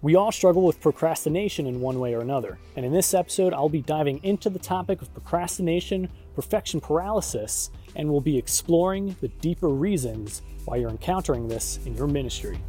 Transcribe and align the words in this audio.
We 0.00 0.14
all 0.14 0.30
struggle 0.30 0.62
with 0.62 0.80
procrastination 0.80 1.66
in 1.66 1.80
one 1.80 1.98
way 1.98 2.14
or 2.14 2.20
another, 2.20 2.56
and 2.76 2.86
in 2.86 2.92
this 2.92 3.14
episode, 3.14 3.52
I'll 3.52 3.68
be 3.68 3.82
diving 3.82 4.22
into 4.22 4.48
the 4.48 4.58
topic 4.60 5.02
of 5.02 5.12
procrastination, 5.12 6.08
perfection 6.36 6.80
paralysis, 6.80 7.70
and 7.96 8.08
we'll 8.08 8.20
be 8.20 8.38
exploring 8.38 9.16
the 9.20 9.26
deeper 9.26 9.68
reasons 9.68 10.42
why 10.66 10.76
you're 10.76 10.90
encountering 10.90 11.48
this 11.48 11.80
in 11.84 11.96
your 11.96 12.06
ministry. 12.06 12.60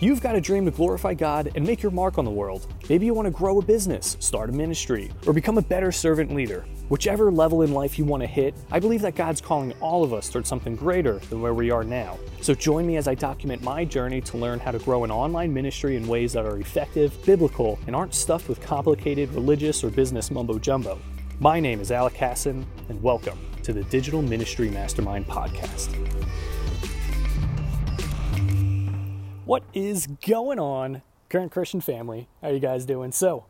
You've 0.00 0.20
got 0.20 0.34
a 0.34 0.40
dream 0.40 0.64
to 0.64 0.72
glorify 0.72 1.14
God 1.14 1.52
and 1.54 1.64
make 1.64 1.80
your 1.80 1.92
mark 1.92 2.18
on 2.18 2.24
the 2.24 2.30
world. 2.30 2.66
Maybe 2.88 3.06
you 3.06 3.14
want 3.14 3.26
to 3.26 3.30
grow 3.30 3.60
a 3.60 3.64
business, 3.64 4.16
start 4.18 4.50
a 4.50 4.52
ministry, 4.52 5.12
or 5.24 5.32
become 5.32 5.56
a 5.56 5.62
better 5.62 5.92
servant 5.92 6.34
leader. 6.34 6.66
Whichever 6.88 7.30
level 7.30 7.62
in 7.62 7.72
life 7.72 7.96
you 7.96 8.04
want 8.04 8.20
to 8.24 8.26
hit, 8.26 8.56
I 8.72 8.80
believe 8.80 9.02
that 9.02 9.14
God's 9.14 9.40
calling 9.40 9.72
all 9.80 10.02
of 10.02 10.12
us 10.12 10.28
towards 10.28 10.48
something 10.48 10.74
greater 10.74 11.20
than 11.30 11.40
where 11.40 11.54
we 11.54 11.70
are 11.70 11.84
now. 11.84 12.18
So 12.40 12.54
join 12.54 12.88
me 12.88 12.96
as 12.96 13.06
I 13.06 13.14
document 13.14 13.62
my 13.62 13.84
journey 13.84 14.20
to 14.22 14.36
learn 14.36 14.58
how 14.58 14.72
to 14.72 14.80
grow 14.80 15.04
an 15.04 15.12
online 15.12 15.54
ministry 15.54 15.96
in 15.96 16.08
ways 16.08 16.32
that 16.32 16.44
are 16.44 16.58
effective, 16.58 17.16
biblical, 17.24 17.78
and 17.86 17.94
aren't 17.94 18.14
stuffed 18.14 18.48
with 18.48 18.60
complicated 18.60 19.32
religious 19.32 19.84
or 19.84 19.90
business 19.90 20.28
mumbo 20.28 20.58
jumbo. 20.58 20.98
My 21.38 21.60
name 21.60 21.78
is 21.80 21.92
Alec 21.92 22.16
Hassan, 22.16 22.66
and 22.88 23.00
welcome 23.00 23.38
to 23.62 23.72
the 23.72 23.84
Digital 23.84 24.22
Ministry 24.22 24.70
Mastermind 24.70 25.28
Podcast. 25.28 26.23
What 29.44 29.62
is 29.74 30.06
going 30.26 30.58
on, 30.58 31.02
current 31.28 31.52
Christian 31.52 31.82
family? 31.82 32.28
How 32.40 32.48
you 32.48 32.60
guys 32.60 32.86
doing? 32.86 33.12
So, 33.12 33.44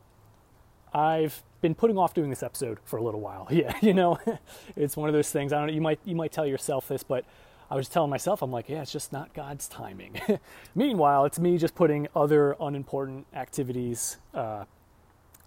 I've 0.92 1.44
been 1.60 1.76
putting 1.76 1.96
off 1.96 2.12
doing 2.12 2.30
this 2.30 2.42
episode 2.42 2.78
for 2.84 2.96
a 2.96 3.02
little 3.02 3.20
while. 3.20 3.46
Yeah, 3.52 3.72
you 3.80 3.94
know, 3.94 4.18
it's 4.76 4.96
one 4.96 5.08
of 5.08 5.12
those 5.12 5.30
things. 5.30 5.52
I 5.52 5.58
don't 5.58 5.68
know. 5.68 5.72
You 5.72 5.80
might 5.80 6.00
you 6.04 6.16
might 6.16 6.32
tell 6.32 6.46
yourself 6.46 6.88
this, 6.88 7.04
but 7.04 7.24
I 7.70 7.76
was 7.76 7.88
telling 7.88 8.10
myself, 8.10 8.42
I'm 8.42 8.50
like, 8.50 8.68
yeah, 8.68 8.82
it's 8.82 8.90
just 8.90 9.12
not 9.12 9.34
God's 9.34 9.68
timing. 9.68 10.20
Meanwhile, 10.74 11.26
it's 11.26 11.38
me 11.38 11.58
just 11.58 11.76
putting 11.76 12.08
other 12.16 12.56
unimportant 12.60 13.28
activities 13.32 14.16
uh, 14.34 14.64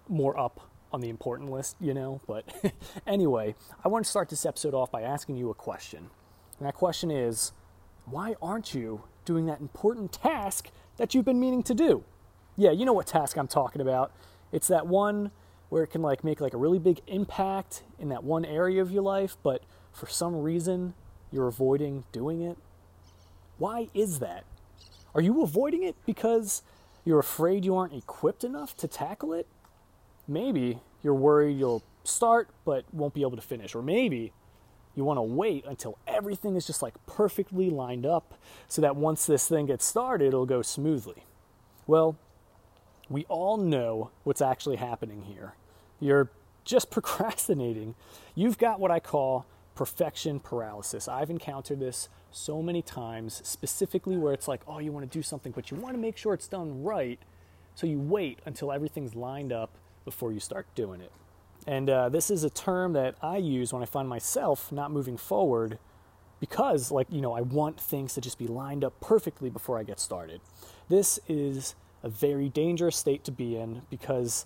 more 0.08 0.40
up 0.40 0.62
on 0.94 1.02
the 1.02 1.10
important 1.10 1.52
list, 1.52 1.76
you 1.82 1.94
know. 1.94 2.22
But 2.26 2.46
anyway, 3.06 3.56
I 3.84 3.90
want 3.90 4.06
to 4.06 4.10
start 4.10 4.30
this 4.30 4.46
episode 4.46 4.74
off 4.74 4.92
by 4.92 5.02
asking 5.02 5.36
you 5.36 5.50
a 5.50 5.54
question. 5.54 6.10
And 6.58 6.68
that 6.68 6.74
question 6.74 7.12
is, 7.12 7.52
why 8.06 8.36
aren't 8.42 8.74
you 8.74 9.04
doing 9.28 9.46
that 9.46 9.60
important 9.60 10.12
task 10.12 10.72
that 10.96 11.14
you've 11.14 11.26
been 11.26 11.40
meaning 11.40 11.62
to 11.64 11.76
do? 11.76 12.04
Yeah, 12.56 12.72
you 12.72 12.86
know 12.86 12.94
what 12.94 13.06
task 13.06 13.38
I'm 13.38 13.48
talking 13.48 13.82
about. 13.82 14.12
It's 14.52 14.68
that 14.70 14.88
one 14.88 15.32
where 15.70 15.84
it 15.84 15.88
can 15.88 16.02
like 16.02 16.24
make 16.24 16.42
like 16.42 16.54
a 16.54 16.58
really 16.58 16.80
big 16.80 17.02
impact 17.06 17.84
in 18.00 18.10
that 18.10 18.24
one 18.24 18.46
area 18.46 18.82
of 18.82 18.90
your 18.90 19.04
life, 19.04 19.38
but 19.44 19.62
for 19.92 20.08
some 20.08 20.42
reason 20.42 20.94
you're 21.32 21.48
avoiding 21.48 22.06
doing 22.12 22.42
it. 22.42 22.58
Why 23.58 23.90
is 23.94 24.20
that? 24.20 24.46
Are 25.14 25.22
you 25.22 25.44
avoiding 25.44 25.84
it 25.84 25.96
because 26.06 26.62
you're 27.04 27.20
afraid 27.20 27.66
you 27.66 27.76
aren't 27.76 27.94
equipped 27.94 28.44
enough 28.44 28.78
to 28.78 28.88
tackle 28.88 29.34
it? 29.34 29.46
Maybe 30.28 30.80
you're 31.04 31.14
worried 31.14 31.58
you'll 31.58 31.84
start 32.06 32.50
but 32.64 32.86
won't 32.94 33.14
be 33.14 33.22
able 33.22 33.36
to 33.36 33.42
finish. 33.42 33.76
Or 33.76 33.82
maybe 33.82 34.32
you 34.98 35.06
want 35.06 35.18
to 35.18 35.22
wait 35.22 35.64
until 35.68 36.00
everything 36.08 36.56
is 36.56 36.66
just 36.66 36.82
like 36.82 36.96
perfectly 37.06 37.70
lined 37.70 38.06
up 38.06 38.34
so 38.68 38.82
that 38.82 38.96
once 38.96 39.28
this 39.28 39.48
thing 39.48 39.68
gets 39.68 39.86
started, 39.86 40.30
it'll 40.30 40.48
go 40.48 40.64
smoothly. 40.64 41.24
Well, 41.86 42.18
we 43.08 43.24
all 43.26 43.58
know 43.58 44.10
what's 44.24 44.42
actually 44.42 44.78
happening 44.78 45.22
here. 45.22 45.54
You're 46.00 46.32
just 46.66 46.90
procrastinating. 46.92 47.94
You've 48.34 48.58
got 48.58 48.80
what 48.80 48.90
I 48.90 49.00
call 49.00 49.46
perfection 49.76 50.40
paralysis. 50.40 51.08
I've 51.08 51.30
encountered 51.30 51.80
this 51.80 52.10
so 52.32 52.64
many 52.64 52.82
times, 52.82 53.40
specifically 53.46 54.18
where 54.18 54.34
it's 54.34 54.48
like, 54.48 54.62
oh, 54.68 54.80
you 54.80 54.92
want 54.92 55.10
to 55.10 55.18
do 55.18 55.22
something, 55.22 55.52
but 55.52 55.70
you 55.70 55.78
want 55.78 55.94
to 55.94 56.02
make 56.02 56.18
sure 56.18 56.34
it's 56.34 56.48
done 56.48 56.84
right. 56.84 57.20
So 57.76 57.86
you 57.86 58.00
wait 58.00 58.40
until 58.48 58.72
everything's 58.72 59.14
lined 59.14 59.54
up 59.54 59.78
before 60.06 60.32
you 60.32 60.40
start 60.40 60.66
doing 60.74 61.02
it. 61.02 61.12
And 61.68 61.90
uh, 61.90 62.08
this 62.08 62.32
is 62.32 62.46
a 62.46 62.50
term 62.50 62.94
that 62.94 63.16
I 63.22 63.38
use 63.38 63.74
when 63.74 63.84
I 63.84 63.86
find 63.86 64.08
myself 64.08 64.72
not 64.72 64.90
moving 64.90 65.18
forward 65.18 65.78
because, 66.40 66.92
like, 66.92 67.08
you 67.12 67.20
know, 67.20 67.34
I 67.34 67.42
want 67.42 67.80
things 67.80 68.14
to 68.14 68.22
just 68.22 68.40
be 68.40 68.48
lined 68.48 68.86
up 68.86 69.00
perfectly 69.02 69.50
before 69.50 69.78
I 69.78 69.84
get 69.84 70.00
started. 70.00 70.40
This 70.88 71.20
is 71.28 71.76
a 72.04 72.10
very 72.10 72.48
dangerous 72.48 72.96
state 72.96 73.26
to 73.26 73.32
be 73.32 73.58
in 73.58 73.82
because 73.90 74.46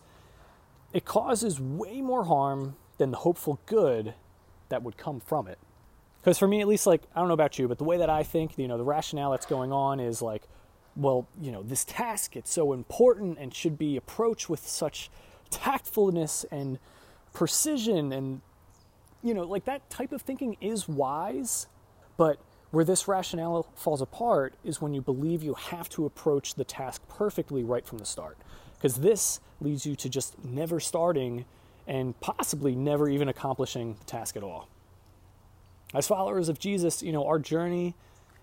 it 0.94 1.06
causes 1.06 1.59
way 1.59 2.02
more 2.02 2.26
harm 2.26 2.76
than 2.98 3.12
the 3.12 3.18
hopeful 3.18 3.59
good 3.68 4.16
that 4.70 4.82
would 4.82 4.98
come 4.98 5.20
from 5.20 5.48
it. 5.48 5.59
Because 6.22 6.40
for 6.40 6.48
me, 6.48 6.59
at 6.59 6.68
least, 6.68 6.88
like, 6.88 7.03
I 7.16 7.20
don't 7.20 7.28
know 7.28 7.36
about 7.36 7.59
you, 7.59 7.68
but 7.68 7.78
the 7.78 7.84
way 7.84 7.98
that 7.98 8.09
I 8.09 8.24
think, 8.24 8.58
you 8.58 8.68
know, 8.68 8.78
the 8.78 8.84
rationale 8.84 9.32
that's 9.32 9.46
going 9.46 9.72
on 9.72 10.00
is 10.00 10.24
like, 10.24 10.44
well, 10.96 11.28
you 11.40 11.52
know, 11.52 11.62
this 11.62 11.86
task, 11.86 12.36
it's 12.36 12.52
so 12.52 12.74
important 12.74 13.38
and 13.38 13.53
should 13.53 13.78
be 13.78 13.96
approached 13.96 14.50
with 14.50 14.68
such 14.68 15.09
tactfulness 15.50 16.46
and 16.52 16.80
precision 17.34 18.12
and 18.12 18.42
you 19.24 19.34
know 19.34 19.44
like 19.44 19.66
that 19.66 19.90
type 19.90 20.12
of 20.12 20.22
thinking 20.22 20.58
is 20.59 20.88
wise 20.88 21.68
but 22.18 22.40
where 22.72 22.86
this 22.86 23.08
rationale 23.08 23.68
falls 23.75 24.02
apart 24.02 24.56
is 24.64 24.81
when 24.81 24.94
you 24.94 25.02
believe 25.02 25.44
you 25.44 25.53
have 25.53 25.90
to 25.90 26.06
approach 26.06 26.56
the 26.56 26.64
task 26.64 27.02
perfectly 27.09 27.64
right 27.64 27.86
from 27.86 27.97
the 27.97 28.06
start. 28.06 28.38
Because 28.78 28.96
this 28.96 29.40
leads 29.59 29.86
you 29.86 29.96
to 29.97 30.09
just 30.09 30.44
never 30.44 30.80
starting 30.80 31.46
and 31.86 32.20
possibly 32.22 32.74
never 32.74 33.09
even 33.09 33.28
accomplishing 33.28 33.96
the 34.00 34.06
task 34.06 34.38
at 34.38 34.44
all. 34.44 34.68
As 35.94 36.08
followers 36.08 36.47
of 36.47 36.58
jesus 36.58 37.03
you 37.03 37.12
know 37.12 37.28
our 37.28 37.38
journey 37.38 37.96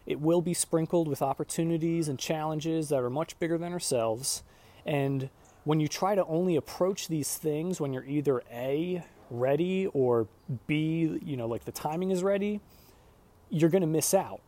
it 0.04 0.20
will 0.20 0.42
be 0.42 0.52
sprinkled 0.52 1.08
with 1.08 1.22
opportunities 1.22 2.08
and 2.08 2.18
challenges 2.18 2.90
that 2.90 3.00
are 3.00 3.08
much 3.08 3.38
bigger 3.38 3.56
than 3.56 3.72
ourselves 3.72 4.42
and 4.84 5.30
when 5.68 5.80
you 5.80 5.86
try 5.86 6.14
to 6.14 6.24
only 6.24 6.56
approach 6.56 7.08
these 7.08 7.36
things 7.36 7.78
when 7.78 7.92
you're 7.92 8.06
either 8.06 8.42
A, 8.50 9.04
ready, 9.28 9.86
or 9.88 10.26
B, 10.66 11.20
you 11.22 11.36
know, 11.36 11.46
like 11.46 11.66
the 11.66 11.72
timing 11.72 12.10
is 12.10 12.22
ready, 12.22 12.62
you're 13.50 13.68
going 13.68 13.82
to 13.82 13.86
miss 13.86 14.14
out. 14.14 14.40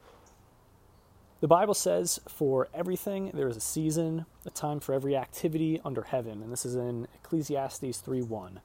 The 1.42 1.46
Bible 1.46 1.74
says 1.74 2.20
for 2.26 2.68
everything 2.72 3.32
there 3.34 3.48
is 3.48 3.58
a 3.58 3.60
season, 3.60 4.24
a 4.46 4.50
time 4.50 4.80
for 4.80 4.94
every 4.94 5.14
activity 5.14 5.78
under 5.84 6.04
heaven, 6.04 6.42
and 6.42 6.50
this 6.50 6.64
is 6.64 6.74
in 6.74 7.06
Ecclesiastes 7.16 8.00
3:1. 8.00 8.62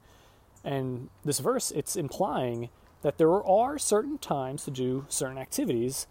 And 0.64 1.10
this 1.26 1.40
verse 1.40 1.70
it's 1.72 1.94
implying 1.94 2.70
that 3.02 3.18
there 3.18 3.44
are 3.44 3.76
certain 3.76 4.16
times 4.16 4.64
to 4.64 4.70
do 4.70 5.04
certain 5.10 5.36
activities, 5.36 6.06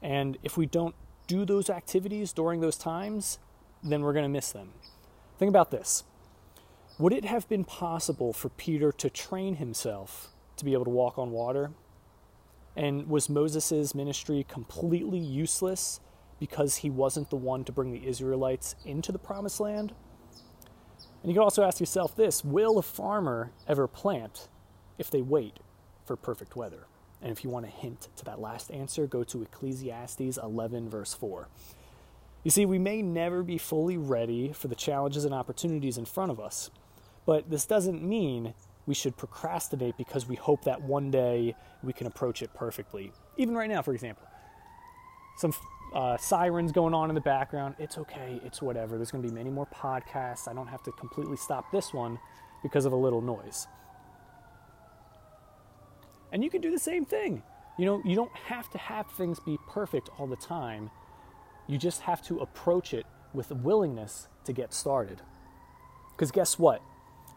and 0.00 0.38
if 0.44 0.56
we 0.56 0.64
don't 0.64 0.94
do 1.26 1.44
those 1.44 1.68
activities 1.68 2.32
during 2.32 2.60
those 2.60 2.78
times, 2.78 3.40
then 3.82 4.02
we're 4.02 4.12
going 4.12 4.22
to 4.22 4.28
miss 4.28 4.52
them. 4.52 4.74
Think 5.38 5.50
about 5.50 5.70
this. 5.70 6.04
Would 6.98 7.12
it 7.12 7.24
have 7.24 7.48
been 7.48 7.64
possible 7.64 8.32
for 8.32 8.48
Peter 8.48 8.90
to 8.92 9.08
train 9.08 9.56
himself 9.56 10.28
to 10.56 10.64
be 10.64 10.72
able 10.72 10.84
to 10.84 10.90
walk 10.90 11.16
on 11.16 11.30
water? 11.30 11.70
And 12.76 13.08
was 13.08 13.28
Moses' 13.28 13.94
ministry 13.94 14.44
completely 14.48 15.18
useless 15.18 16.00
because 16.40 16.76
he 16.76 16.90
wasn't 16.90 17.30
the 17.30 17.36
one 17.36 17.64
to 17.64 17.72
bring 17.72 17.92
the 17.92 18.06
Israelites 18.06 18.74
into 18.84 19.12
the 19.12 19.18
promised 19.18 19.60
land? 19.60 19.92
And 21.22 21.30
you 21.30 21.34
can 21.34 21.42
also 21.42 21.62
ask 21.62 21.78
yourself 21.78 22.16
this 22.16 22.44
Will 22.44 22.78
a 22.78 22.82
farmer 22.82 23.52
ever 23.68 23.86
plant 23.86 24.48
if 24.98 25.10
they 25.10 25.22
wait 25.22 25.60
for 26.04 26.16
perfect 26.16 26.56
weather? 26.56 26.86
And 27.22 27.30
if 27.30 27.44
you 27.44 27.50
want 27.50 27.66
a 27.66 27.70
hint 27.70 28.08
to 28.16 28.24
that 28.24 28.40
last 28.40 28.70
answer, 28.70 29.06
go 29.06 29.24
to 29.24 29.42
Ecclesiastes 29.42 30.38
11, 30.38 30.88
verse 30.88 31.14
4. 31.14 31.48
You 32.44 32.50
see, 32.50 32.66
we 32.66 32.78
may 32.78 33.02
never 33.02 33.42
be 33.42 33.58
fully 33.58 33.96
ready 33.96 34.52
for 34.52 34.68
the 34.68 34.74
challenges 34.74 35.24
and 35.24 35.34
opportunities 35.34 35.98
in 35.98 36.04
front 36.04 36.30
of 36.30 36.38
us, 36.38 36.70
but 37.26 37.50
this 37.50 37.66
doesn't 37.66 38.02
mean 38.02 38.54
we 38.86 38.94
should 38.94 39.16
procrastinate 39.16 39.96
because 39.98 40.26
we 40.26 40.36
hope 40.36 40.64
that 40.64 40.80
one 40.80 41.10
day 41.10 41.54
we 41.82 41.92
can 41.92 42.06
approach 42.06 42.42
it 42.42 42.54
perfectly. 42.54 43.12
Even 43.36 43.54
right 43.54 43.68
now, 43.68 43.82
for 43.82 43.92
example, 43.92 44.26
some 45.36 45.52
uh, 45.94 46.16
sirens 46.16 46.72
going 46.72 46.94
on 46.94 47.10
in 47.10 47.14
the 47.14 47.20
background. 47.20 47.74
It's 47.78 47.98
okay, 47.98 48.40
it's 48.44 48.62
whatever. 48.62 48.96
There's 48.96 49.10
going 49.10 49.22
to 49.22 49.28
be 49.28 49.34
many 49.34 49.50
more 49.50 49.66
podcasts. 49.66 50.48
I 50.48 50.54
don't 50.54 50.66
have 50.68 50.82
to 50.84 50.92
completely 50.92 51.36
stop 51.36 51.70
this 51.72 51.92
one 51.92 52.18
because 52.62 52.84
of 52.84 52.92
a 52.92 52.96
little 52.96 53.20
noise. 53.20 53.66
And 56.32 56.44
you 56.44 56.50
can 56.50 56.60
do 56.60 56.70
the 56.70 56.78
same 56.78 57.04
thing. 57.04 57.42
You 57.78 57.86
know, 57.86 58.02
you 58.04 58.16
don't 58.16 58.34
have 58.34 58.68
to 58.70 58.78
have 58.78 59.10
things 59.12 59.38
be 59.40 59.58
perfect 59.68 60.10
all 60.18 60.26
the 60.26 60.36
time 60.36 60.90
you 61.68 61.78
just 61.78 62.02
have 62.02 62.20
to 62.22 62.40
approach 62.40 62.92
it 62.92 63.06
with 63.32 63.52
willingness 63.52 64.26
to 64.44 64.52
get 64.52 64.74
started. 64.74 65.22
Because 66.12 66.32
guess 66.32 66.58
what? 66.58 66.82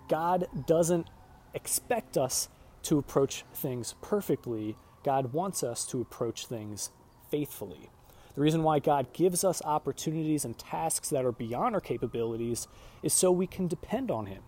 God 0.08 0.48
doesn't 0.66 1.08
expect 1.54 2.18
us 2.18 2.50
to 2.84 2.98
approach 2.98 3.44
things 3.54 3.94
perfectly. 4.02 4.76
God 5.04 5.34
wants 5.34 5.62
us 5.64 5.86
to 5.88 6.02
approach 6.02 6.48
things 6.48 6.90
faithfully. 7.30 7.90
The 8.34 8.42
reason 8.42 8.64
why 8.64 8.80
God 8.80 9.12
gives 9.14 9.44
us 9.44 9.62
opportunities 9.64 10.46
and 10.46 10.58
tasks 10.58 11.10
that 11.10 11.26
are 11.26 11.34
beyond 11.34 11.76
our 11.76 11.82
capabilities 11.82 12.68
is 13.04 13.14
so 13.14 13.32
we 13.32 13.46
can 13.46 13.68
depend 13.68 14.10
on 14.10 14.26
Him. 14.26 14.42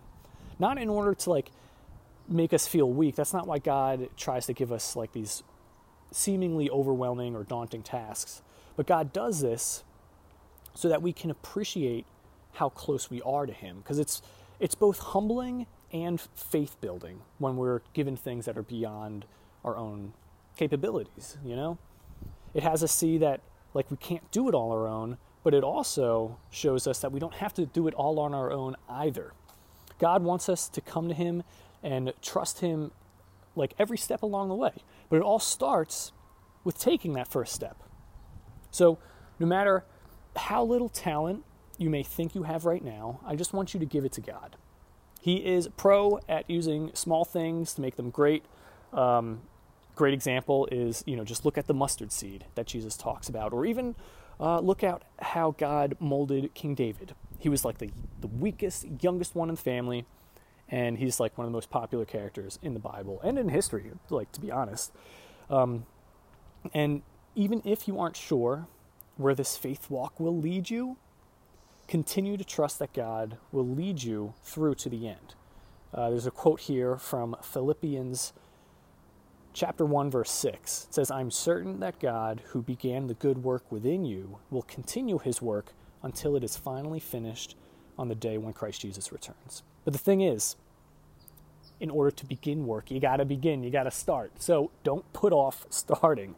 Not 0.58 0.78
in 0.78 0.88
order 0.88 1.14
to 1.14 1.30
like 1.30 1.50
make 2.26 2.54
us 2.54 2.66
feel 2.66 2.90
weak. 2.90 3.16
That's 3.16 3.34
not 3.34 3.46
why 3.46 3.58
God 3.58 4.08
tries 4.16 4.46
to 4.46 4.54
give 4.54 4.72
us 4.72 4.96
like 4.96 5.12
these 5.12 5.42
seemingly 6.10 6.70
overwhelming 6.70 7.36
or 7.36 7.44
daunting 7.44 7.82
tasks. 7.82 8.42
But 8.76 8.86
God 8.86 9.12
does 9.12 9.40
this 9.40 9.84
so 10.74 10.88
that 10.88 11.02
we 11.02 11.12
can 11.12 11.30
appreciate 11.30 12.06
how 12.54 12.68
close 12.68 13.10
we 13.10 13.22
are 13.22 13.46
to 13.46 13.52
Him. 13.52 13.78
Because 13.78 13.98
it's, 13.98 14.22
it's 14.60 14.74
both 14.74 14.98
humbling 14.98 15.66
and 15.92 16.20
faith 16.34 16.76
building 16.80 17.20
when 17.38 17.56
we're 17.56 17.80
given 17.92 18.16
things 18.16 18.46
that 18.46 18.58
are 18.58 18.62
beyond 18.62 19.24
our 19.64 19.76
own 19.76 20.12
capabilities, 20.56 21.38
you 21.44 21.56
know? 21.56 21.78
It 22.52 22.62
has 22.62 22.82
us 22.82 22.92
see 22.92 23.18
that, 23.18 23.40
like, 23.74 23.90
we 23.90 23.96
can't 23.96 24.28
do 24.30 24.48
it 24.48 24.54
all 24.54 24.72
our 24.72 24.86
own, 24.86 25.18
but 25.42 25.54
it 25.54 25.64
also 25.64 26.38
shows 26.50 26.86
us 26.86 27.00
that 27.00 27.12
we 27.12 27.20
don't 27.20 27.34
have 27.34 27.54
to 27.54 27.66
do 27.66 27.86
it 27.88 27.94
all 27.94 28.18
on 28.18 28.34
our 28.34 28.52
own 28.52 28.76
either. 28.88 29.32
God 29.98 30.22
wants 30.22 30.48
us 30.48 30.68
to 30.68 30.80
come 30.80 31.08
to 31.08 31.14
Him 31.14 31.42
and 31.82 32.12
trust 32.22 32.60
Him 32.60 32.90
like 33.56 33.74
every 33.78 33.98
step 33.98 34.22
along 34.22 34.48
the 34.48 34.54
way. 34.54 34.72
But 35.08 35.16
it 35.16 35.22
all 35.22 35.38
starts 35.38 36.12
with 36.64 36.78
taking 36.78 37.12
that 37.14 37.28
first 37.28 37.52
step. 37.52 37.83
So, 38.74 38.98
no 39.38 39.46
matter 39.46 39.84
how 40.34 40.64
little 40.64 40.88
talent 40.88 41.44
you 41.78 41.88
may 41.88 42.02
think 42.02 42.34
you 42.34 42.42
have 42.42 42.64
right 42.64 42.82
now, 42.82 43.20
I 43.24 43.36
just 43.36 43.52
want 43.52 43.72
you 43.72 43.78
to 43.78 43.86
give 43.86 44.04
it 44.04 44.10
to 44.12 44.20
God. 44.20 44.56
He 45.20 45.36
is 45.36 45.68
pro 45.76 46.18
at 46.28 46.50
using 46.50 46.90
small 46.92 47.24
things 47.24 47.72
to 47.74 47.80
make 47.80 47.94
them 47.94 48.10
great. 48.10 48.44
Um, 48.92 49.42
great 49.94 50.12
example 50.12 50.66
is, 50.72 51.04
you 51.06 51.14
know, 51.14 51.24
just 51.24 51.44
look 51.44 51.56
at 51.56 51.68
the 51.68 51.74
mustard 51.74 52.10
seed 52.10 52.46
that 52.56 52.66
Jesus 52.66 52.96
talks 52.96 53.28
about, 53.28 53.52
or 53.52 53.64
even 53.64 53.94
uh, 54.40 54.58
look 54.58 54.82
at 54.82 55.02
how 55.20 55.52
God 55.52 55.96
molded 56.00 56.52
King 56.54 56.74
David. 56.74 57.14
He 57.38 57.48
was 57.48 57.64
like 57.64 57.78
the, 57.78 57.90
the 58.20 58.26
weakest, 58.26 58.86
youngest 59.00 59.36
one 59.36 59.50
in 59.50 59.54
the 59.54 59.60
family, 59.60 60.04
and 60.68 60.98
he's 60.98 61.20
like 61.20 61.38
one 61.38 61.46
of 61.46 61.52
the 61.52 61.56
most 61.56 61.70
popular 61.70 62.04
characters 62.04 62.58
in 62.60 62.74
the 62.74 62.80
Bible 62.80 63.20
and 63.22 63.38
in 63.38 63.50
history, 63.50 63.92
like 64.10 64.32
to 64.32 64.40
be 64.40 64.50
honest. 64.50 64.92
Um, 65.48 65.86
and 66.72 67.02
even 67.34 67.62
if 67.64 67.88
you 67.88 67.98
aren't 67.98 68.16
sure 68.16 68.66
where 69.16 69.34
this 69.34 69.56
faith 69.56 69.90
walk 69.90 70.18
will 70.18 70.36
lead 70.36 70.70
you, 70.70 70.96
continue 71.88 72.36
to 72.36 72.44
trust 72.44 72.78
that 72.78 72.92
God 72.92 73.36
will 73.52 73.66
lead 73.66 74.02
you 74.02 74.34
through 74.42 74.74
to 74.76 74.88
the 74.88 75.08
end. 75.08 75.34
Uh, 75.92 76.10
there's 76.10 76.26
a 76.26 76.30
quote 76.30 76.60
here 76.60 76.96
from 76.96 77.36
Philippians 77.42 78.32
chapter 79.54 79.84
1 79.84 80.10
verse 80.10 80.32
6 80.32 80.86
it 80.88 80.94
says 80.94 81.12
i'm 81.12 81.30
certain 81.30 81.78
that 81.78 82.00
god 82.00 82.42
who 82.48 82.60
began 82.60 83.06
the 83.06 83.14
good 83.14 83.38
work 83.44 83.70
within 83.70 84.04
you 84.04 84.38
will 84.50 84.62
continue 84.62 85.18
his 85.18 85.40
work 85.40 85.72
until 86.02 86.34
it 86.34 86.42
is 86.42 86.56
finally 86.56 86.98
finished 86.98 87.54
on 87.96 88.08
the 88.08 88.16
day 88.16 88.36
when 88.36 88.52
christ 88.52 88.80
jesus 88.80 89.12
returns. 89.12 89.62
But 89.84 89.92
the 89.92 89.98
thing 89.98 90.20
is 90.22 90.56
in 91.78 91.88
order 91.88 92.10
to 92.10 92.26
begin 92.26 92.66
work 92.66 92.90
you 92.90 92.98
got 92.98 93.18
to 93.18 93.24
begin 93.24 93.62
you 93.62 93.70
got 93.70 93.84
to 93.84 93.92
start. 93.92 94.42
So 94.42 94.72
don't 94.82 95.10
put 95.12 95.32
off 95.32 95.66
starting 95.70 96.34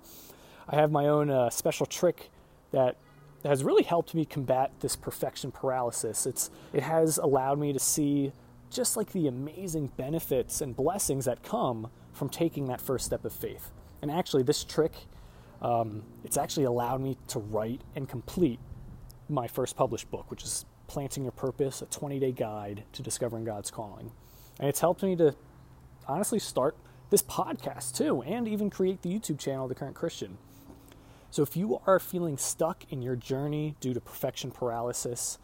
i 0.69 0.77
have 0.77 0.91
my 0.91 1.07
own 1.07 1.31
uh, 1.31 1.51
special 1.51 1.87
trick 1.87 2.31
that 2.73 2.97
has 3.45 3.63
really 3.63 3.85
helped 3.85 4.15
me 4.15 4.25
combat 4.25 4.73
this 4.81 4.97
perfection 4.97 5.53
paralysis 5.53 6.27
it's 6.27 6.51
it 6.73 6.83
has 6.83 7.19
allowed 7.19 7.59
me 7.59 7.73
to 7.73 7.79
see 7.79 8.33
just 8.71 8.97
like 8.97 9.13
the 9.13 9.27
amazing 9.27 9.89
benefits 9.97 10.61
and 10.61 10.77
blessings 10.77 11.25
that 11.25 11.43
come 11.43 11.89
from 12.13 12.29
taking 12.29 12.67
that 12.67 12.81
first 12.81 13.07
step 13.07 13.25
of 13.25 13.33
faith. 13.33 13.71
And 14.03 14.11
actually, 14.11 14.43
this 14.43 14.65
trick, 14.65 14.93
um, 15.63 16.03
it's 16.25 16.37
actually 16.37 16.65
allowed 16.65 17.01
me 17.01 17.17
to 17.29 17.39
write 17.39 17.83
and 17.95 18.09
complete 18.09 18.59
my 19.29 19.47
first 19.47 19.77
published 19.77 20.11
book, 20.11 20.31
which 20.31 20.43
is 20.43 20.65
Planting 20.87 21.25
Your 21.25 21.33
Purpose, 21.33 21.83
a 21.83 21.87
20 21.87 22.19
day 22.19 22.33
guide 22.33 22.85
to 22.93 23.03
discovering 23.03 23.45
God's 23.45 23.71
calling. 23.71 24.13
And 24.59 24.69
it's 24.69 24.81
helped 24.81 25.03
me 25.03 25.17
to 25.17 25.35
honestly 26.07 26.39
start 26.39 26.77
this 27.11 27.23
podcast 27.23 27.97
too, 27.97 28.23
and 28.23 28.49
even 28.49 28.71
create 28.71 29.03
the 29.03 29.09
YouTube 29.09 29.39
channel, 29.39 29.69
The 29.69 29.75
Current 29.75 29.95
Christian. 29.95 30.39
So 31.37 31.43
if 31.43 31.55
you 31.55 31.83
are 31.87 31.99
feeling 31.99 32.39
stuck 32.39 32.91
in 32.91 33.03
your 33.03 33.15
journey 33.15 33.77
due 33.79 33.93
to 33.93 34.01
perfection 34.01 34.51
paralysis, 34.51 35.39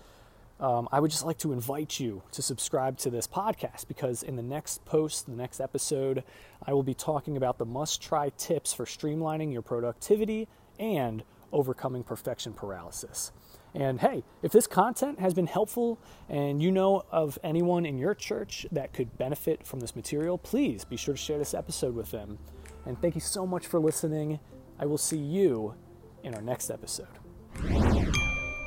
um, 0.58 0.88
I 0.90 1.00
would 1.00 1.10
just 1.10 1.26
like 1.26 1.36
to 1.40 1.52
invite 1.52 2.00
you 2.00 2.22
to 2.32 2.40
subscribe 2.40 2.96
to 3.00 3.10
this 3.10 3.26
podcast 3.26 3.88
because 3.88 4.22
in 4.22 4.36
the 4.36 4.42
next 4.42 4.86
post, 4.86 5.26
the 5.26 5.32
next 5.32 5.60
episode, 5.60 6.24
I 6.66 6.72
will 6.72 6.82
be 6.82 6.94
talking 6.94 7.36
about 7.36 7.58
the 7.58 7.66
must 7.66 8.00
try 8.00 8.30
tips 8.38 8.72
for 8.72 8.86
streamlining 8.86 9.52
your 9.52 9.60
productivity 9.60 10.48
and 10.80 11.24
overcoming 11.52 12.04
perfection 12.04 12.54
paralysis. 12.54 13.30
And 13.74 14.00
hey, 14.00 14.24
if 14.42 14.50
this 14.50 14.66
content 14.66 15.20
has 15.20 15.34
been 15.34 15.46
helpful 15.46 15.98
and 16.26 16.62
you 16.62 16.70
know 16.70 17.02
of 17.12 17.38
anyone 17.44 17.84
in 17.84 17.98
your 17.98 18.14
church 18.14 18.64
that 18.72 18.94
could 18.94 19.18
benefit 19.18 19.66
from 19.66 19.80
this 19.80 19.94
material, 19.94 20.38
please 20.38 20.86
be 20.86 20.96
sure 20.96 21.12
to 21.12 21.20
share 21.20 21.36
this 21.36 21.52
episode 21.52 21.94
with 21.94 22.12
them. 22.12 22.38
And 22.86 22.98
thank 22.98 23.14
you 23.14 23.20
so 23.20 23.46
much 23.46 23.66
for 23.66 23.78
listening. 23.78 24.40
I 24.78 24.86
will 24.86 24.98
see 24.98 25.18
you 25.18 25.74
in 26.22 26.34
our 26.34 26.42
next 26.42 26.70
episode. 26.70 27.06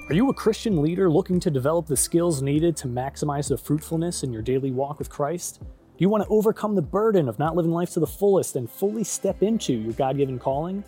Are 0.08 0.14
you 0.14 0.30
a 0.30 0.34
Christian 0.34 0.82
leader 0.82 1.10
looking 1.10 1.40
to 1.40 1.50
develop 1.50 1.88
the 1.88 1.98
skills 1.98 2.42
needed 2.42 2.78
to 2.78 2.88
maximize 2.88 3.50
the 3.50 3.58
fruitfulness 3.58 4.24
in 4.24 4.32
your 4.32 4.44
daily 4.44 4.72
walk 4.72 5.00
with 5.00 5.10
Christ? 5.10 5.62
Do 5.62 6.04
you 6.04 6.10
want 6.10 6.24
to 6.24 6.30
overcome 6.30 6.76
the 6.76 6.82
burden 6.82 7.28
of 7.28 7.40
not 7.40 7.56
living 7.56 7.72
life 7.72 7.92
to 7.92 8.00
the 8.00 8.06
fullest 8.06 8.56
and 8.56 8.70
fully 8.70 9.04
step 9.04 9.42
into 9.42 9.74
your 9.74 9.94
God 9.94 10.18
given 10.18 10.38
calling? 10.38 10.84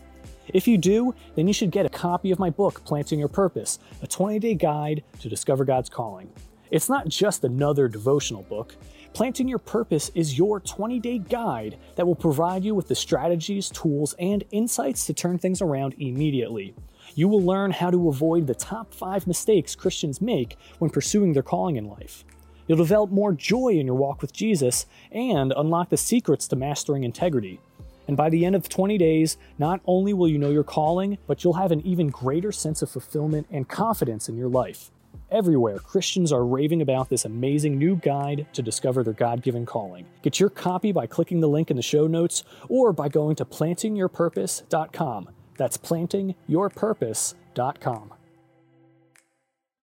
If 0.53 0.67
you 0.67 0.77
do, 0.77 1.15
then 1.35 1.47
you 1.47 1.53
should 1.53 1.71
get 1.71 1.85
a 1.85 1.89
copy 1.89 2.31
of 2.31 2.39
my 2.39 2.49
book, 2.49 2.83
Planting 2.85 3.19
Your 3.19 3.27
Purpose, 3.27 3.79
a 4.01 4.07
20 4.07 4.39
day 4.39 4.53
guide 4.53 5.03
to 5.19 5.29
discover 5.29 5.65
God's 5.65 5.89
calling. 5.89 6.29
It's 6.69 6.89
not 6.89 7.07
just 7.07 7.43
another 7.43 7.87
devotional 7.87 8.43
book. 8.43 8.75
Planting 9.17 9.47
Your 9.47 9.57
Purpose 9.57 10.11
is 10.13 10.37
your 10.37 10.59
20 10.59 10.99
day 10.99 11.17
guide 11.17 11.79
that 11.95 12.05
will 12.05 12.13
provide 12.13 12.63
you 12.63 12.75
with 12.75 12.87
the 12.87 12.93
strategies, 12.93 13.67
tools, 13.67 14.13
and 14.19 14.43
insights 14.51 15.07
to 15.07 15.13
turn 15.15 15.39
things 15.39 15.59
around 15.59 15.95
immediately. 15.97 16.75
You 17.15 17.27
will 17.27 17.41
learn 17.41 17.71
how 17.71 17.89
to 17.89 18.09
avoid 18.09 18.45
the 18.45 18.53
top 18.53 18.93
five 18.93 19.25
mistakes 19.25 19.73
Christians 19.73 20.21
make 20.21 20.55
when 20.77 20.91
pursuing 20.91 21.33
their 21.33 21.41
calling 21.41 21.77
in 21.77 21.87
life. 21.87 22.25
You'll 22.67 22.77
develop 22.77 23.09
more 23.09 23.33
joy 23.33 23.69
in 23.69 23.87
your 23.87 23.95
walk 23.95 24.21
with 24.21 24.33
Jesus 24.33 24.85
and 25.11 25.51
unlock 25.57 25.89
the 25.89 25.97
secrets 25.97 26.47
to 26.49 26.55
mastering 26.55 27.03
integrity. 27.03 27.59
And 28.07 28.15
by 28.15 28.29
the 28.29 28.45
end 28.45 28.55
of 28.55 28.69
20 28.69 28.99
days, 28.99 29.39
not 29.57 29.81
only 29.87 30.13
will 30.13 30.27
you 30.27 30.37
know 30.37 30.51
your 30.51 30.63
calling, 30.63 31.17
but 31.25 31.43
you'll 31.43 31.53
have 31.53 31.71
an 31.71 31.81
even 31.81 32.09
greater 32.09 32.51
sense 32.51 32.83
of 32.83 32.91
fulfillment 32.91 33.47
and 33.49 33.67
confidence 33.67 34.29
in 34.29 34.37
your 34.37 34.47
life. 34.47 34.91
Everywhere, 35.29 35.79
Christians 35.79 36.31
are 36.31 36.45
raving 36.45 36.81
about 36.81 37.09
this 37.09 37.25
amazing 37.25 37.77
new 37.77 37.95
guide 37.95 38.47
to 38.53 38.61
discover 38.61 39.03
their 39.03 39.13
God 39.13 39.41
given 39.41 39.65
calling. 39.65 40.05
Get 40.21 40.39
your 40.39 40.49
copy 40.49 40.91
by 40.91 41.07
clicking 41.07 41.39
the 41.39 41.49
link 41.49 41.69
in 41.69 41.77
the 41.77 41.83
show 41.83 42.07
notes 42.07 42.43
or 42.69 42.93
by 42.93 43.09
going 43.09 43.35
to 43.37 43.45
plantingyourpurpose.com. 43.45 45.29
That's 45.57 45.77
plantingyourpurpose.com. 45.77 48.13